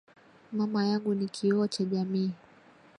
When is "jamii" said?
1.83-2.31